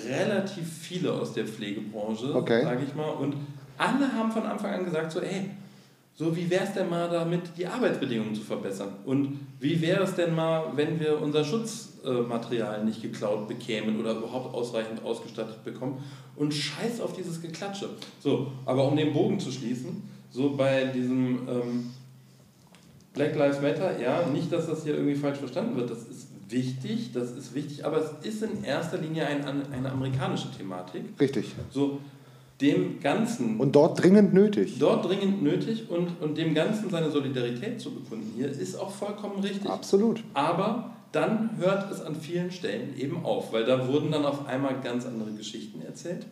[0.08, 2.62] relativ viele aus der Pflegebranche, okay.
[2.64, 3.10] sage ich mal.
[3.10, 3.36] Und
[3.76, 5.50] alle haben von Anfang an gesagt, so, ey,
[6.18, 8.88] so wie wäre es denn mal damit, die Arbeitsbedingungen zu verbessern?
[9.04, 14.52] Und wie wäre es denn mal, wenn wir unser Schutzmaterial nicht geklaut bekämen oder überhaupt
[14.52, 16.02] ausreichend ausgestattet bekommen?
[16.34, 17.90] Und scheiß auf dieses Geklatsche.
[18.18, 20.02] So, aber um den Bogen zu schließen,
[20.32, 21.90] so bei diesem ähm,
[23.14, 27.12] Black Lives Matter, ja, nicht, dass das hier irgendwie falsch verstanden wird, das ist wichtig,
[27.12, 31.04] das ist wichtig, aber es ist in erster Linie ein, eine amerikanische Thematik.
[31.20, 31.54] Richtig.
[31.70, 32.00] So,
[32.60, 33.58] dem Ganzen.
[33.58, 34.78] Und dort dringend nötig.
[34.78, 39.40] Dort dringend nötig und, und dem Ganzen seine Solidarität zu bekunden hier ist auch vollkommen
[39.40, 39.70] richtig.
[39.70, 40.24] Absolut.
[40.34, 44.80] Aber dann hört es an vielen Stellen eben auf, weil da wurden dann auf einmal
[44.80, 46.26] ganz andere Geschichten erzählt,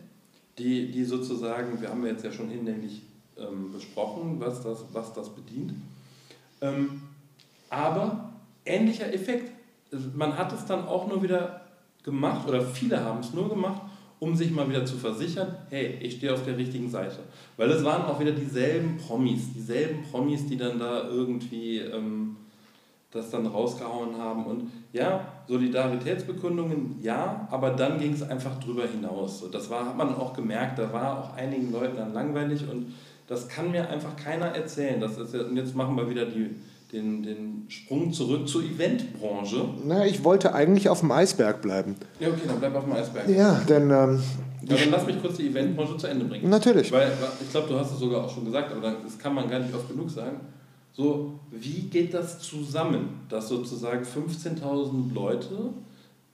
[0.57, 3.01] die, die sozusagen, wir haben ja jetzt ja schon hinlänglich
[3.37, 5.73] ähm, besprochen, was das, was das bedient.
[6.61, 7.01] Ähm,
[7.69, 8.33] aber
[8.65, 9.51] ähnlicher Effekt.
[10.15, 11.61] Man hat es dann auch nur wieder
[12.03, 13.81] gemacht, oder viele haben es nur gemacht,
[14.19, 17.19] um sich mal wieder zu versichern, hey, ich stehe auf der richtigen Seite.
[17.55, 22.35] Weil es waren auch wieder dieselben Promis, dieselben Promis, die dann da irgendwie ähm,
[23.11, 24.45] das dann rausgehauen haben.
[24.45, 29.43] Und ja, Solidaritätsbekundungen, ja, aber dann ging es einfach drüber hinaus.
[29.51, 32.93] Das war, hat man auch gemerkt, da war auch einigen Leuten dann langweilig und
[33.27, 34.99] das kann mir einfach keiner erzählen.
[34.99, 36.55] Das ist, und jetzt machen wir wieder die
[36.91, 39.69] den, den Sprung zurück zur Eventbranche.
[39.83, 41.95] Na, ich wollte eigentlich auf dem Eisberg bleiben.
[42.19, 43.27] Ja, okay, dann bleib auf dem Eisberg.
[43.29, 43.91] Ja, denn.
[43.91, 44.21] Ähm,
[44.67, 46.49] ja, dann lass mich kurz die Eventbranche zu Ende bringen.
[46.49, 46.91] Natürlich.
[46.91, 49.59] Weil ich glaube, du hast es sogar auch schon gesagt, aber das kann man gar
[49.59, 50.39] nicht oft genug sagen.
[50.93, 55.69] So, wie geht das zusammen, dass sozusagen 15.000 Leute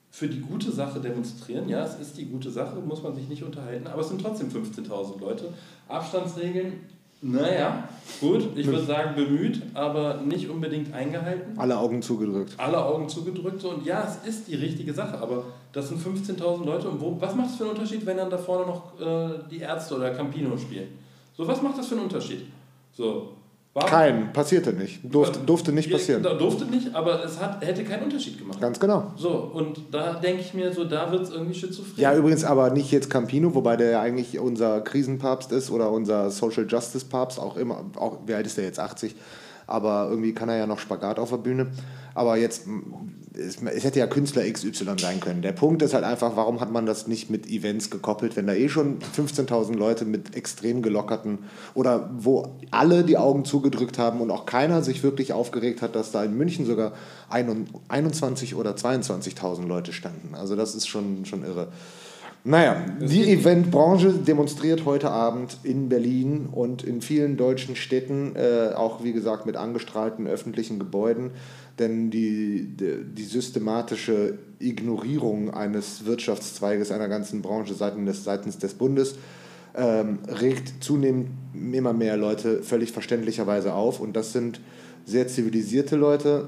[0.09, 1.67] für die gute Sache demonstrieren?
[1.67, 4.49] Ja, es ist die gute Sache, muss man sich nicht unterhalten, aber es sind trotzdem
[4.49, 5.49] 15.000 Leute.
[5.87, 6.73] Abstandsregeln
[7.25, 7.87] naja,
[8.19, 11.57] gut, ich würde sagen bemüht, aber nicht unbedingt eingehalten.
[11.57, 12.53] Alle Augen zugedrückt.
[12.57, 16.89] Alle Augen zugedrückt und ja, es ist die richtige Sache, aber das sind 15.000 Leute
[16.89, 19.59] und wo, was macht es für einen Unterschied, wenn dann da vorne noch äh, die
[19.59, 20.89] Ärzte oder Campino spielen?
[21.37, 22.45] So, was macht das für einen Unterschied?
[22.91, 23.29] So,
[23.73, 24.99] war Kein, passierte nicht.
[25.03, 26.21] Durfte, durfte nicht passieren.
[26.21, 28.61] Durfte nicht, aber es hat, hätte keinen Unterschied gemacht.
[28.61, 29.13] Ganz genau.
[29.15, 31.95] So, und da denke ich mir so, da wird es irgendwie schizophren.
[31.97, 36.29] Ja, übrigens aber nicht jetzt Campino, wobei der ja eigentlich unser Krisenpapst ist oder unser
[36.29, 39.15] Social Justice Papst, auch immer, auch, wie alt ist der jetzt, 80?
[39.65, 41.71] Aber irgendwie kann er ja noch Spagat auf der Bühne.
[42.13, 42.67] Aber jetzt,
[43.37, 45.41] es, es, hätte ja Künstler XY sein können.
[45.41, 48.53] Der Punkt ist halt einfach, warum hat man das nicht mit Events gekoppelt, wenn da
[48.53, 51.39] eh schon 15.000 Leute mit extrem gelockerten
[51.73, 56.11] oder wo alle die Augen zugedrückt haben und auch keiner sich wirklich aufgeregt hat, dass
[56.11, 56.93] da in München sogar
[57.29, 60.35] 21 oder 22.000 Leute standen.
[60.35, 61.69] Also das ist schon, schon irre.
[62.45, 69.01] Naja, die Eventbranche demonstriert heute Abend in Berlin und in vielen deutschen Städten, äh, auch
[69.03, 71.31] wie gesagt mit angestrahlten öffentlichen Gebäuden
[71.79, 78.75] denn die, die, die, systematische Ignorierung eines Wirtschaftszweiges einer ganzen Branche seitens des, seitens des
[78.75, 79.15] Bundes
[79.75, 81.29] ähm, regt zunehmend
[81.71, 83.99] immer mehr Leute völlig verständlicherweise auf.
[83.99, 84.61] Und das sind
[85.05, 86.47] sehr zivilisierte Leute,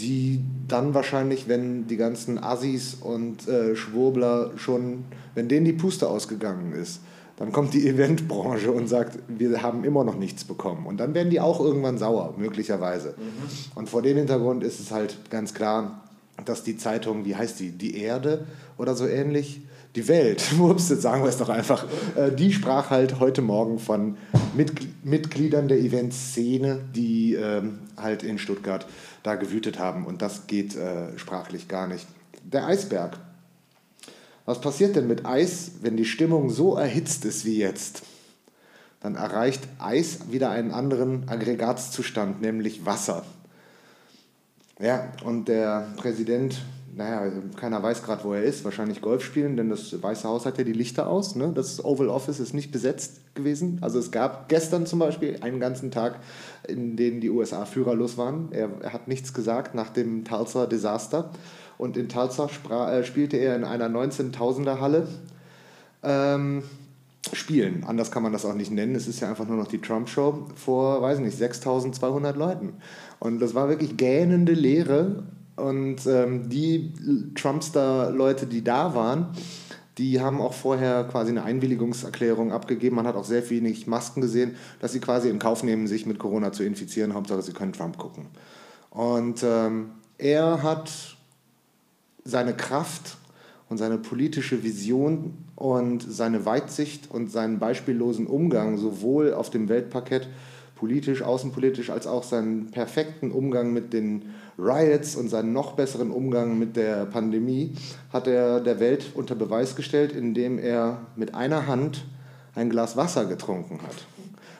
[0.00, 6.08] die dann wahrscheinlich, wenn die ganzen Assis und äh, Schwurbler schon, wenn denen die Puste
[6.08, 7.00] ausgegangen ist,
[7.36, 10.86] dann kommt die Eventbranche und sagt, wir haben immer noch nichts bekommen.
[10.86, 13.10] Und dann werden die auch irgendwann sauer, möglicherweise.
[13.16, 13.76] Mhm.
[13.76, 16.02] Und vor dem Hintergrund ist es halt ganz klar,
[16.44, 19.62] dass die Zeitung, wie heißt die, die Erde oder so ähnlich,
[19.94, 23.78] die Welt, ups, jetzt sagen wir es doch einfach, äh, die sprach halt heute Morgen
[23.78, 24.16] von
[25.02, 28.86] Mitgliedern der Eventszene, die ähm, halt in Stuttgart
[29.22, 30.06] da gewütet haben.
[30.06, 32.06] Und das geht äh, sprachlich gar nicht.
[32.44, 33.18] Der Eisberg,
[34.44, 38.02] was passiert denn mit Eis, wenn die Stimmung so erhitzt ist wie jetzt?
[39.00, 43.24] Dann erreicht Eis wieder einen anderen Aggregatzustand, nämlich Wasser.
[44.80, 46.62] Ja, und der Präsident,
[46.98, 50.58] naja, keiner weiß gerade, wo er ist, wahrscheinlich Golf spielen, denn das Weiße Haus hat
[50.58, 51.36] ja die Lichter aus.
[51.36, 51.52] Ne?
[51.54, 53.78] Das Oval Office ist nicht besetzt gewesen.
[53.82, 56.18] Also es gab gestern zum Beispiel einen ganzen Tag,
[56.66, 58.48] in dem die USA führerlos waren.
[58.50, 61.30] Er, er hat nichts gesagt nach dem Tulsa-Desaster
[61.78, 65.06] und in Tulsa äh, spielte er in einer 19.000er Halle.
[66.02, 66.64] Ähm,
[67.32, 67.84] spielen.
[67.86, 68.94] Anders kann man das auch nicht nennen.
[68.94, 72.72] Es ist ja einfach nur noch die Trump-Show vor, weiß nicht, 6200 Leuten.
[73.18, 75.24] Und das war wirklich gähnende Leere.
[75.58, 76.92] Und ähm, die
[77.34, 79.28] Trumpster-Leute, die da waren,
[79.98, 82.96] die haben auch vorher quasi eine Einwilligungserklärung abgegeben.
[82.96, 86.20] Man hat auch sehr wenig Masken gesehen, dass sie quasi in Kauf nehmen, sich mit
[86.20, 87.14] Corona zu infizieren.
[87.14, 88.26] Hauptsache, sie können Trump gucken.
[88.90, 91.16] Und ähm, er hat
[92.24, 93.16] seine Kraft
[93.68, 100.28] und seine politische Vision und seine Weitsicht und seinen beispiellosen Umgang sowohl auf dem Weltparkett
[100.78, 106.58] politisch, außenpolitisch, als auch seinen perfekten Umgang mit den Riots und seinen noch besseren Umgang
[106.58, 107.74] mit der Pandemie
[108.12, 112.04] hat er der Welt unter Beweis gestellt, indem er mit einer Hand
[112.54, 114.06] ein Glas Wasser getrunken hat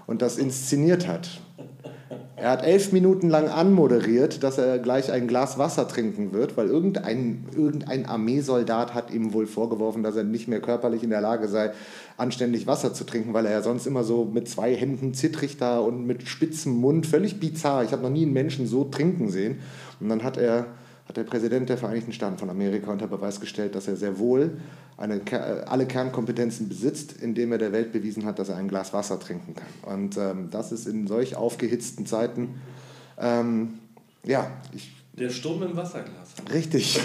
[0.07, 1.41] und das inszeniert hat.
[2.41, 6.69] Er hat elf Minuten lang anmoderiert, dass er gleich ein Glas Wasser trinken wird, weil
[6.69, 11.49] irgendein, irgendein Armeesoldat hat ihm wohl vorgeworfen, dass er nicht mehr körperlich in der Lage
[11.49, 11.73] sei,
[12.17, 15.81] anständig Wasser zu trinken, weil er ja sonst immer so mit zwei Händen zittrig da
[15.81, 17.83] und mit spitzem Mund, völlig bizarr.
[17.83, 19.59] Ich habe noch nie einen Menschen so trinken sehen.
[19.99, 20.67] Und dann hat er
[21.09, 24.59] hat der Präsident der Vereinigten Staaten von Amerika unter Beweis gestellt, dass er sehr wohl
[24.99, 25.23] eine,
[25.67, 29.55] alle Kernkompetenzen besitzt, indem er der Welt bewiesen hat, dass er ein Glas Wasser trinken
[29.55, 29.97] kann.
[29.97, 32.61] Und ähm, das ist in solch aufgehitzten Zeiten,
[33.21, 33.79] ähm,
[34.25, 34.51] ja.
[34.73, 36.35] Ich, der Sturm im Wasserglas.
[36.53, 37.01] Richtig.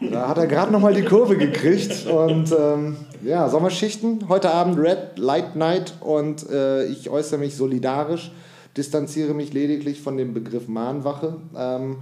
[0.00, 2.06] Da hat er gerade nochmal die Kurve gekriegt.
[2.06, 4.28] Und ähm, ja, Sommerschichten.
[4.28, 8.32] Heute Abend Red Light Night und äh, ich äußere mich solidarisch,
[8.76, 11.36] distanziere mich lediglich von dem Begriff Mahnwache.
[11.56, 11.98] Ähm,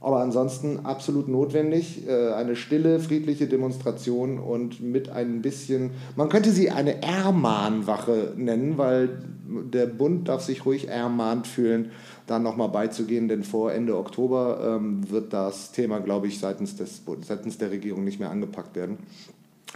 [0.00, 2.06] aber ansonsten absolut notwendig.
[2.06, 8.78] Äh, eine stille, friedliche Demonstration und mit ein bisschen, man könnte sie eine Ermahnwache nennen,
[8.78, 11.90] weil der Bund darf sich ruhig ermahnt fühlen,
[12.26, 17.02] da nochmal beizugehen, denn vor Ende Oktober ähm, wird das Thema, glaube ich, seitens, des,
[17.22, 18.98] seitens der Regierung nicht mehr angepackt werden.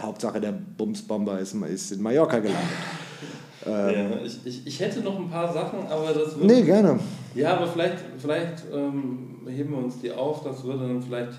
[0.01, 2.63] Hauptsache der Bumsbomber ist, ist in Mallorca gelandet.
[3.65, 6.47] Ähm, ja, ich, ich, ich hätte noch ein paar Sachen, aber das würde.
[6.47, 6.99] Nee, gerne.
[7.35, 11.37] Ja, aber vielleicht, vielleicht ähm, heben wir uns die auf, das würde dann vielleicht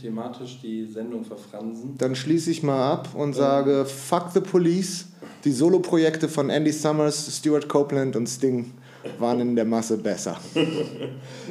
[0.00, 1.94] thematisch die Sendung verfransen.
[1.98, 3.34] Dann schließe ich mal ab und ähm.
[3.34, 5.06] sage: Fuck the Police.
[5.44, 8.72] Die Soloprojekte von Andy Summers, Stuart Copeland und Sting
[9.20, 10.36] waren in der Masse besser.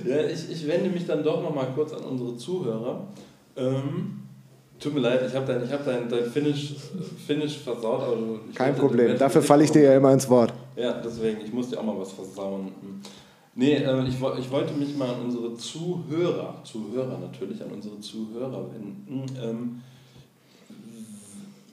[0.06, 3.08] ja, ich, ich wende mich dann doch noch mal kurz an unsere Zuhörer.
[3.56, 4.26] Ähm,
[4.78, 6.76] Tut mir leid, ich habe dein, hab dein, dein Finish,
[7.26, 8.20] Finish versaut.
[8.54, 10.54] Kein Problem, dafür falle ich dir ja immer ins Wort.
[10.76, 12.72] Ja, deswegen, ich muss dir auch mal was versauen.
[13.58, 18.70] Nee, äh, ich, ich wollte mich mal an unsere Zuhörer, Zuhörer natürlich, an unsere Zuhörer
[18.74, 19.26] wenden.
[19.42, 19.82] Ähm,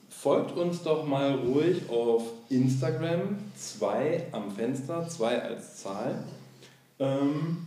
[0.09, 6.23] folgt uns doch mal ruhig auf Instagram, 2 am Fenster, 2 als Zahl.
[6.99, 7.57] Ähm,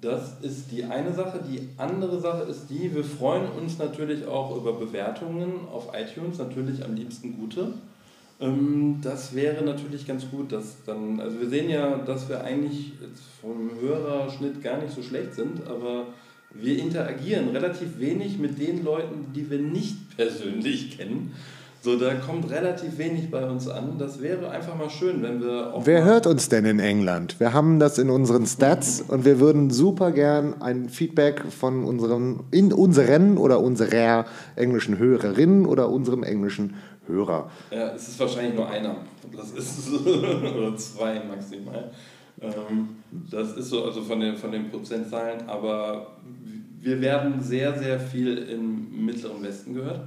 [0.00, 1.44] das ist die eine Sache.
[1.46, 6.82] Die andere Sache ist die, wir freuen uns natürlich auch über Bewertungen auf iTunes, natürlich
[6.82, 7.74] am liebsten gute.
[8.40, 12.92] Ähm, das wäre natürlich ganz gut, dass dann, also wir sehen ja, dass wir eigentlich
[13.40, 16.06] vom Hörerschnitt gar nicht so schlecht sind, aber
[16.54, 21.32] wir interagieren relativ wenig mit den Leuten, die wir nicht persönlich kennen.
[21.80, 23.98] So, da kommt relativ wenig bei uns an.
[24.00, 25.86] Das wäre einfach mal schön, wenn wir auch.
[25.86, 27.38] Wer hört uns denn in England?
[27.38, 32.40] Wir haben das in unseren Stats und wir würden super gern ein Feedback von unseren,
[32.50, 36.74] in unseren oder unserer englischen Hörerin oder unserem englischen
[37.08, 37.50] Hörer.
[37.70, 38.96] Ja, es ist wahrscheinlich nur einer.
[39.36, 41.90] Das ist oder zwei maximal.
[42.40, 42.88] Ähm,
[43.30, 46.12] das ist so, also von den, von den Prozentzahlen, aber
[46.80, 50.02] wir werden sehr, sehr viel im Mittleren Westen gehört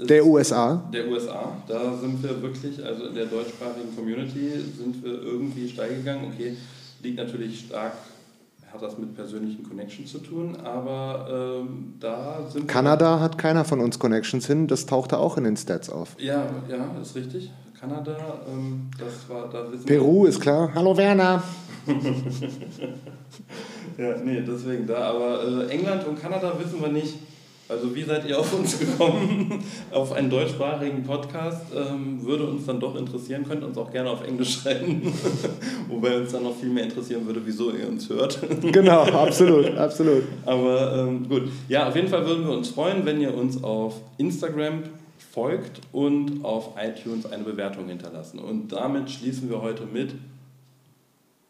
[0.00, 0.88] der USA?
[0.92, 1.56] Der USA.
[1.66, 6.32] Da sind wir wirklich, also in der deutschsprachigen Community sind wir irgendwie steil gegangen.
[6.32, 6.56] Okay,
[7.02, 7.92] liegt natürlich stark,
[8.74, 13.78] hat das mit persönlichen Connections zu tun, aber ähm, da sind Kanada hat keiner von
[13.80, 16.16] uns Connections hin, das tauchte auch in den Stats auf.
[16.18, 17.52] Ja, ja, ist richtig.
[17.78, 18.16] Kanada,
[18.48, 20.72] ähm, das war, da wissen Peru wir, ist klar.
[20.74, 21.42] Hallo Werner!
[23.98, 27.14] ja, nee, deswegen da, aber äh, England und Kanada wissen wir nicht.
[27.66, 31.66] Also wie seid ihr auf uns gekommen, auf einen deutschsprachigen Podcast?
[31.74, 35.00] Ähm, würde uns dann doch interessieren, könnt uns auch gerne auf Englisch schreiben,
[35.88, 38.38] wobei uns dann noch viel mehr interessieren würde, wieso ihr uns hört.
[38.60, 40.24] genau, absolut, absolut.
[40.44, 43.94] Aber ähm, gut, ja, auf jeden Fall würden wir uns freuen, wenn ihr uns auf
[44.18, 44.82] Instagram
[45.32, 48.40] folgt und auf iTunes eine Bewertung hinterlassen.
[48.40, 50.10] Und damit schließen wir heute mit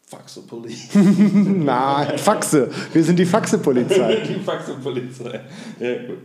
[0.07, 0.99] Faxe-Polizei.
[0.99, 2.69] Na, Faxe.
[2.93, 4.23] Wir sind die Faxe-Polizei.
[4.27, 5.41] die Faxe-Polizei.
[5.79, 6.19] Ja, gut.